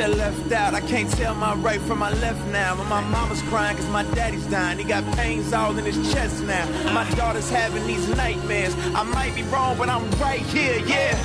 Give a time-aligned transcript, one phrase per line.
[0.00, 2.78] feel left out, I can't tell my right from my left now.
[2.80, 4.78] And my mama's crying cause my daddy's dying.
[4.78, 6.64] He got pains all in his chest now.
[6.92, 8.74] My daughter's having these nightmares.
[8.94, 11.18] I might be wrong, but I'm right here, yeah.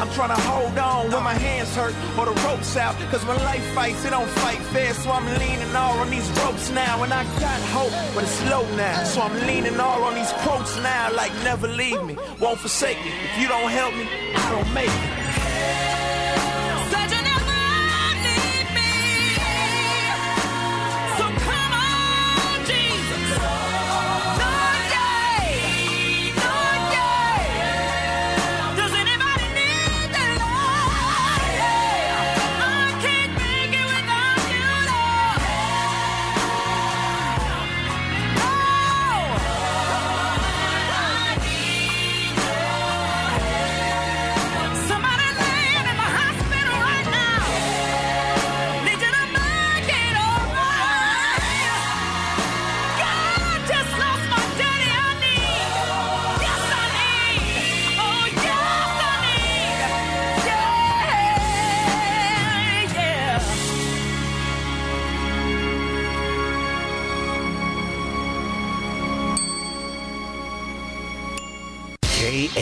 [0.00, 2.94] I'm trying to hold on when my hands hurt or the ropes out.
[3.10, 4.94] Cause when life fights, it don't fight fair.
[4.94, 7.02] So I'm leaning all on these ropes now.
[7.02, 9.04] And I got hope, but it's low now.
[9.04, 11.12] So I'm leaning all on these quotes now.
[11.12, 13.12] Like never leave me, won't forsake me.
[13.28, 16.03] If you don't help me, I don't make it.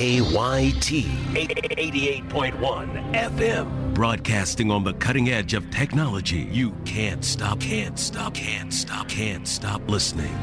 [0.03, 3.95] KAYT 88.1 FM.
[3.95, 6.49] Broadcasting on the cutting edge of technology.
[6.51, 10.37] You can't stop, can't stop, can't stop, can't stop listening.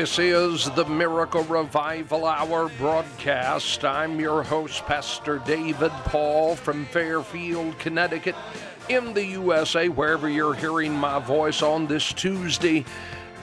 [0.00, 3.84] This is the Miracle Revival Hour broadcast.
[3.84, 8.34] I'm your host, Pastor David Paul from Fairfield, Connecticut,
[8.88, 12.86] in the USA, wherever you're hearing my voice on this Tuesday.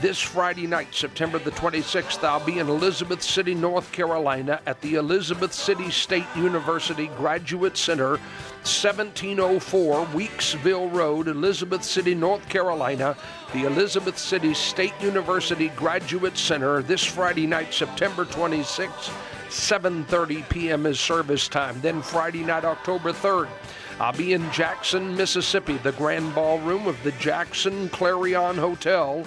[0.00, 4.94] This Friday night, September the 26th, I'll be in Elizabeth City, North Carolina at the
[4.94, 8.12] Elizabeth City State University Graduate Center,
[8.62, 13.18] 1704 Weeksville Road, Elizabeth City, North Carolina.
[13.52, 19.12] The Elizabeth City State University Graduate Center this Friday night, September 26th.
[19.48, 20.86] 7:30 p.m.
[20.86, 21.80] is service time.
[21.80, 23.48] Then Friday night, October 3rd,
[23.98, 29.24] I'll be in Jackson, Mississippi, the Grand Ballroom of the Jackson Clarion Hotel.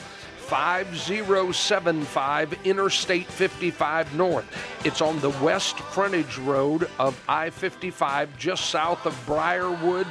[0.50, 4.46] 5075 Interstate 55 North.
[4.84, 10.08] It's on the west frontage road of I 55, just south of Briarwood.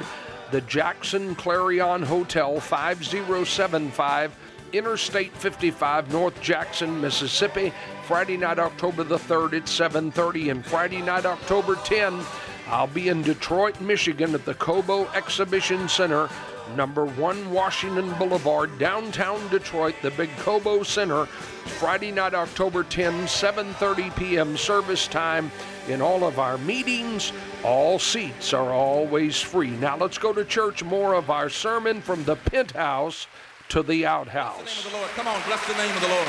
[0.51, 4.33] The Jackson Clarion Hotel, 5075
[4.73, 7.73] Interstate 55, North Jackson, Mississippi.
[8.03, 12.21] Friday night, October the 3rd at 7:30, and Friday night, October 10,
[12.67, 16.29] I'll be in Detroit, Michigan, at the Cobo Exhibition Center.
[16.75, 21.25] number 1 Washington Boulevard, downtown Detroit, the Big Cobo Center.
[21.25, 24.55] Friday night, October 10, 7:30 p.m.
[24.55, 25.51] service time.
[25.87, 27.33] In all of our meetings,
[27.63, 29.71] all seats are always free.
[29.71, 30.83] Now let's go to church.
[30.83, 33.25] More of our sermon from the penthouse
[33.69, 34.83] to the the outhouse.
[34.83, 35.09] the Lord.
[35.11, 36.27] Come on, bless the name of the Lord.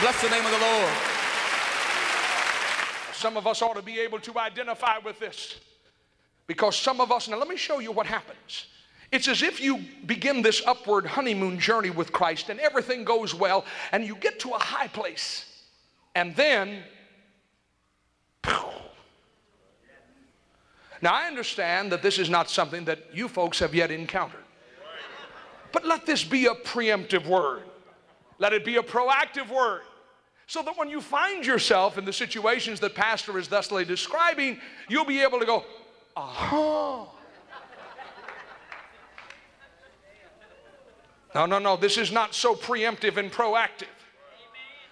[0.00, 0.92] Bless the name of the Lord.
[3.12, 5.60] Some of us ought to be able to identify with this
[6.46, 8.66] because some of us, now let me show you what happens.
[9.12, 13.64] It's as if you begin this upward honeymoon journey with Christ and everything goes well
[13.92, 15.46] and you get to a high place
[16.14, 16.82] and then,
[18.44, 18.54] phew.
[21.00, 24.41] now I understand that this is not something that you folks have yet encountered.
[25.72, 27.62] But let this be a preemptive word.
[28.38, 29.82] Let it be a proactive word.
[30.46, 35.04] So that when you find yourself in the situations that Pastor is thusly describing, you'll
[35.04, 35.64] be able to go,
[36.16, 37.08] aha.
[41.34, 43.86] No, no, no, this is not so preemptive and proactive.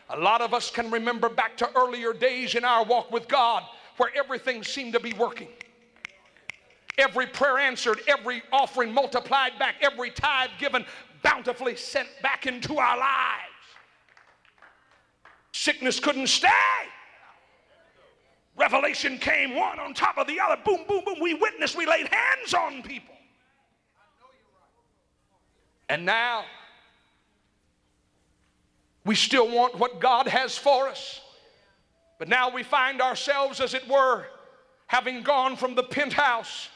[0.09, 3.63] A lot of us can remember back to earlier days in our walk with God
[3.99, 5.49] where everything seemed to be working.
[7.01, 10.85] Every prayer answered, every offering multiplied back, every tithe given
[11.23, 13.41] bountifully sent back into our lives.
[15.53, 16.49] Sickness couldn't stay.
[18.55, 20.61] Revelation came one on top of the other.
[20.63, 21.17] Boom, boom, boom.
[21.23, 23.15] We witnessed, we laid hands on people.
[25.89, 26.45] And now,
[29.07, 31.23] we still want what God has for us.
[32.19, 34.27] But now we find ourselves, as it were,
[34.87, 36.69] having gone from the penthouse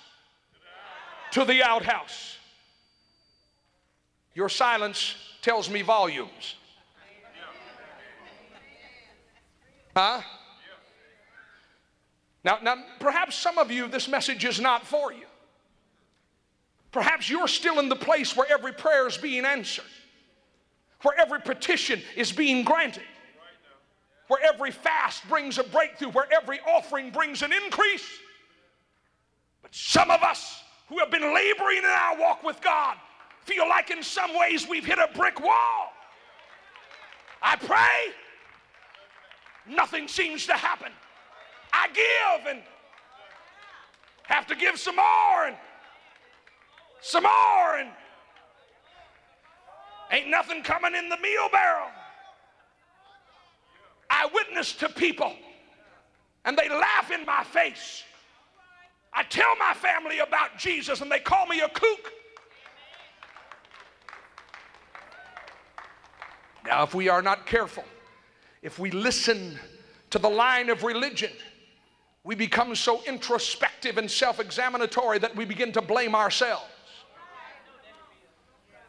[1.35, 2.39] to the outhouse.
[4.35, 6.55] Your silence tells me volumes.
[9.97, 10.21] Huh?
[12.45, 15.27] Now, now, perhaps some of you, this message is not for you.
[16.93, 19.85] Perhaps you're still in the place where every prayer is being answered,
[21.03, 23.03] where every petition is being granted,
[24.29, 28.09] where every fast brings a breakthrough, where every offering brings an increase.
[29.63, 32.97] But some of us who have been laboring in our walk with God
[33.45, 35.93] feel like in some ways we've hit a brick wall.
[37.43, 38.15] I pray,
[39.67, 40.93] nothing seems to happen.
[41.73, 42.63] I give and
[44.25, 45.57] have to give some more and
[47.03, 47.91] some more and
[50.11, 51.89] ain't nothing coming in the meal barrel.
[54.09, 55.35] I witness to people
[56.47, 58.05] and they laugh in my face.
[59.15, 62.13] I tell my family about Jesus and they call me a kook.
[66.67, 67.85] Now, if we are not careful,
[68.63, 69.59] if we listen
[70.11, 71.31] to the line of religion,
[72.25, 76.65] we become so introspective and self examinatory that we begin to blame ourselves.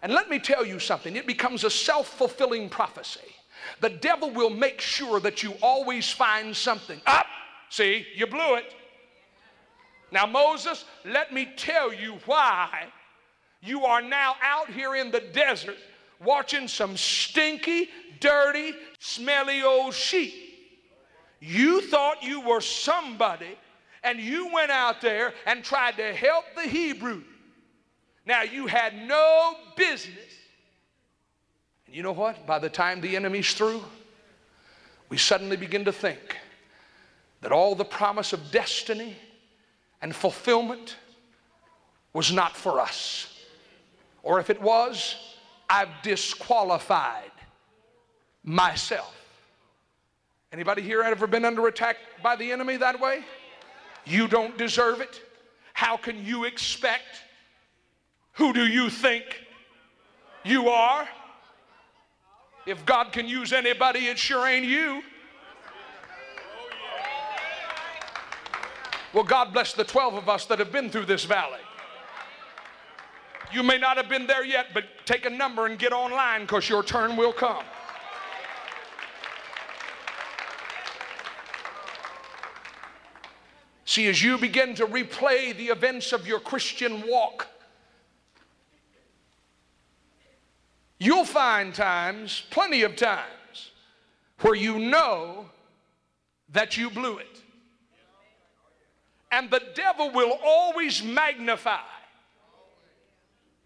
[0.01, 3.35] And let me tell you something it becomes a self fulfilling prophecy.
[3.81, 7.01] The devil will make sure that you always find something.
[7.05, 7.25] Up,
[7.69, 8.73] see, you blew it.
[10.15, 12.85] Now, Moses, let me tell you why
[13.61, 15.75] you are now out here in the desert
[16.23, 17.89] watching some stinky,
[18.21, 20.33] dirty, smelly old sheep.
[21.41, 23.57] You thought you were somebody,
[24.05, 27.21] and you went out there and tried to help the Hebrew.
[28.25, 30.31] Now, you had no business.
[31.87, 32.47] And you know what?
[32.47, 33.83] By the time the enemy's through,
[35.09, 36.37] we suddenly begin to think
[37.41, 39.17] that all the promise of destiny
[40.01, 40.97] and fulfillment
[42.13, 43.33] was not for us.
[44.23, 45.15] Or if it was,
[45.69, 47.31] I've disqualified
[48.43, 49.13] myself.
[50.51, 53.23] Anybody here ever been under attack by the enemy that way?
[54.05, 55.21] You don't deserve it.
[55.73, 57.23] How can you expect?
[58.33, 59.23] Who do you think
[60.43, 61.07] you are?
[62.65, 65.01] If God can use anybody, it sure ain't you.
[69.15, 71.61] Well, God bless the 12 of us that have been through this valley.
[73.53, 76.67] You may not have been there yet, but take a number and get online because
[76.67, 77.63] your turn will come.
[83.85, 87.47] See, as you begin to replay the events of your Christian walk,
[90.99, 93.71] you'll find times, plenty of times,
[94.41, 95.45] where you know
[96.49, 97.44] that you blew it.
[99.35, 101.81] And the devil will always magnify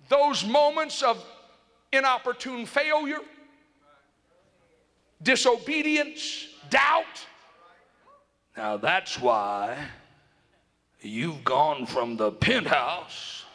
[0.07, 1.23] those moments of
[1.93, 3.19] inopportune failure,
[5.21, 7.27] disobedience, doubt.
[8.57, 9.77] Now that's why
[11.01, 13.45] you've gone from the penthouse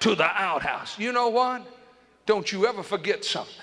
[0.00, 0.98] to the outhouse.
[0.98, 1.62] You know what?
[2.26, 3.54] Don't you ever forget something.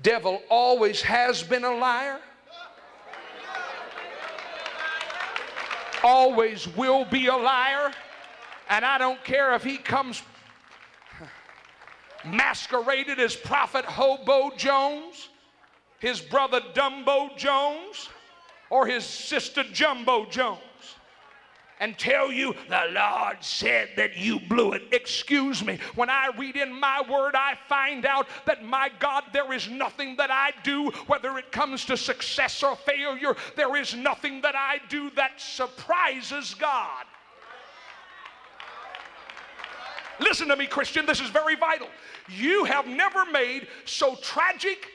[0.00, 2.20] Devil always has been a liar.
[6.02, 7.92] Always will be a liar.
[8.68, 10.22] And I don't care if he comes
[12.24, 15.28] masqueraded as Prophet Hobo Jones,
[15.98, 18.08] his brother Dumbo Jones,
[18.70, 20.60] or his sister Jumbo Jones
[21.82, 24.84] and tell you the Lord said that you blew it.
[24.92, 25.80] Excuse me.
[25.96, 30.14] When I read in my word, I find out that my God, there is nothing
[30.14, 34.78] that I do, whether it comes to success or failure, there is nothing that I
[34.88, 37.04] do that surprises God.
[40.20, 41.88] Listen to me, Christian, this is very vital.
[42.28, 44.86] You have never made so tragic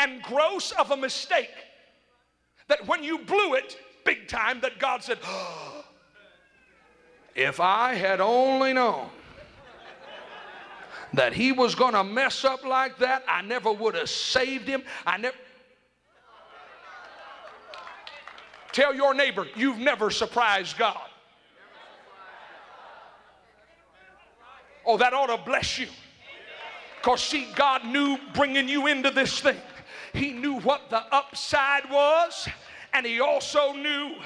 [0.00, 1.54] and gross of a mistake
[2.66, 5.73] that when you blew it big time, that God said, oh,
[7.34, 9.08] If I had only known
[11.14, 14.82] that he was going to mess up like that, I never would have saved him.
[15.06, 15.36] I never.
[18.72, 21.08] Tell your neighbor, you've never surprised God.
[24.86, 25.86] Oh, that ought to bless you.
[26.96, 29.56] Because, see, God knew bringing you into this thing,
[30.12, 32.48] He knew what the upside was,
[32.92, 34.16] and He also knew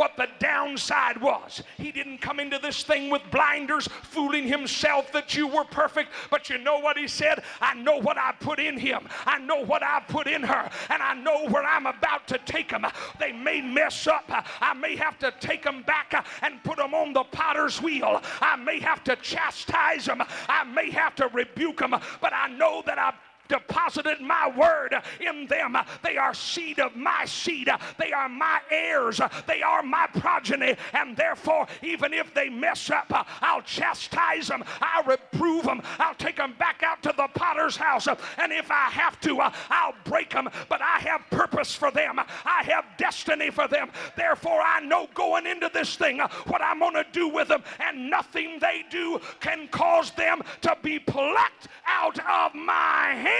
[0.00, 1.62] what the downside was.
[1.76, 6.08] He didn't come into this thing with blinders, fooling himself that you were perfect.
[6.30, 7.44] But you know what he said?
[7.60, 11.02] I know what I put in him, I know what I put in her, and
[11.02, 12.86] I know where I'm about to take them.
[13.18, 14.24] They may mess up.
[14.62, 18.22] I may have to take them back and put them on the potter's wheel.
[18.40, 20.22] I may have to chastise them.
[20.48, 23.12] I may have to rebuke them, but I know that I
[23.50, 25.76] deposited my word in them.
[26.02, 27.68] They are seed of my seed.
[27.98, 29.20] They are my heirs.
[29.46, 30.76] They are my progeny.
[30.94, 34.64] And therefore, even if they mess up, I'll chastise them.
[34.80, 35.82] I'll reprove them.
[35.98, 38.06] I'll take them back out to the potter's house.
[38.06, 40.48] And if I have to, I'll break them.
[40.68, 42.18] But I have purpose for them.
[42.18, 43.90] I have destiny for them.
[44.16, 47.64] Therefore, I know going into this thing what I'm going to do with them.
[47.80, 53.39] And nothing they do can cause them to be plucked out of my hand.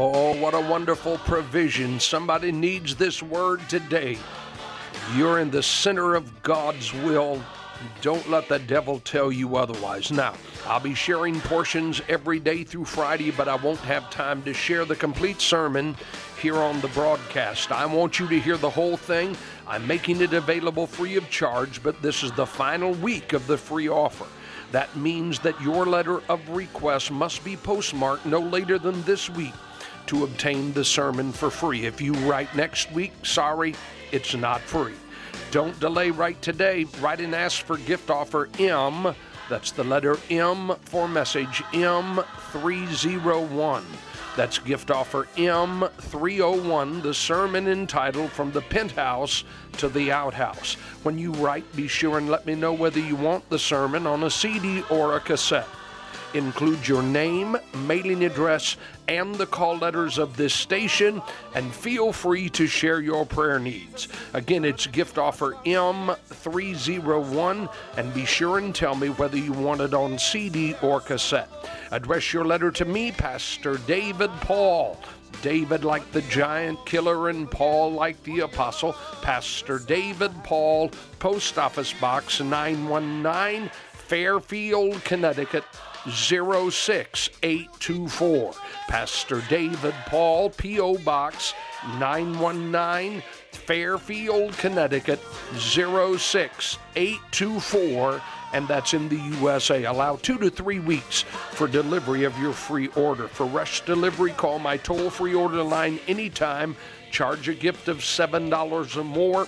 [0.00, 1.98] Oh, oh, what a wonderful provision.
[1.98, 4.16] Somebody needs this word today.
[5.16, 7.42] You're in the center of God's will.
[8.00, 10.10] Don't let the devil tell you otherwise.
[10.10, 10.34] Now,
[10.66, 14.84] I'll be sharing portions every day through Friday, but I won't have time to share
[14.84, 15.96] the complete sermon
[16.40, 17.72] here on the broadcast.
[17.72, 19.36] I want you to hear the whole thing.
[19.66, 23.58] I'm making it available free of charge, but this is the final week of the
[23.58, 24.26] free offer.
[24.72, 29.54] That means that your letter of request must be postmarked no later than this week
[30.06, 31.86] to obtain the sermon for free.
[31.86, 33.74] If you write next week, sorry,
[34.12, 34.94] it's not free.
[35.50, 36.84] Don't delay, write today.
[37.00, 39.14] Write and ask for gift offer M.
[39.48, 43.82] That's the letter M for message M301.
[44.36, 49.44] That's gift offer M301, the sermon entitled From the Penthouse
[49.78, 50.74] to the Outhouse.
[51.02, 54.24] When you write, be sure and let me know whether you want the sermon on
[54.24, 55.66] a CD or a cassette.
[56.34, 57.56] Include your name,
[57.86, 58.76] mailing address,
[59.08, 61.22] and the call letters of this station,
[61.54, 64.08] and feel free to share your prayer needs.
[64.34, 69.94] Again, it's gift offer M301, and be sure and tell me whether you want it
[69.94, 71.48] on CD or cassette.
[71.90, 75.00] Address your letter to me, Pastor David Paul.
[75.42, 78.94] David like the giant killer and Paul like the apostle.
[79.22, 83.70] Pastor David Paul, Post Office Box 919,
[84.08, 85.62] Fairfield, Connecticut
[86.08, 88.54] 06824.
[88.88, 90.96] Pastor David Paul, P.O.
[90.98, 91.54] Box
[91.98, 93.22] 919,
[93.52, 95.20] Fairfield, Connecticut
[95.58, 98.22] 06824
[98.54, 99.84] and that's in the USA.
[99.84, 101.20] Allow two to three weeks
[101.52, 103.28] for delivery of your free order.
[103.28, 106.74] For rush delivery, call my toll free order line anytime.
[107.10, 109.46] Charge a gift of $7 or more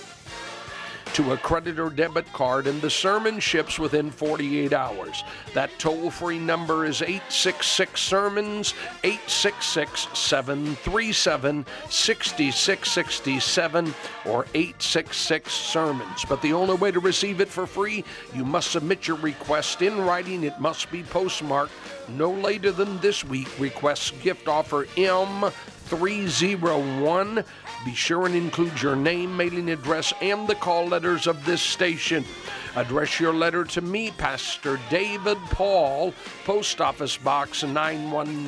[1.13, 5.23] to a credit or debit card, and the sermon ships within 48 hours.
[5.53, 13.93] That toll free number is 866 Sermons, 866 737 6667,
[14.25, 16.25] or 866 Sermons.
[16.27, 19.99] But the only way to receive it for free, you must submit your request in
[20.01, 20.43] writing.
[20.43, 21.73] It must be postmarked
[22.09, 23.47] no later than this week.
[23.59, 27.45] Request gift offer M301.
[27.83, 32.23] Be sure and include your name, mailing address, and the call letters of this station.
[32.75, 36.13] Address your letter to me, Pastor David Paul,
[36.45, 38.47] Post Office Box 919.